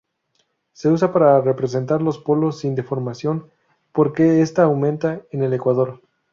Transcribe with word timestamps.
Se 0.73 0.89
usa 0.89 1.13
para 1.13 1.39
representar 1.41 2.01
los 2.01 2.17
polos 2.17 2.57
sin 2.57 2.73
deformación, 2.73 3.51
porque 3.91 4.41
esta 4.41 4.63
aumenta 4.63 5.21
en 5.29 5.43
el 5.43 5.53
Ecuador. 5.53 6.01